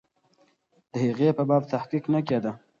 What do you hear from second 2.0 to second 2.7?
نه کېده.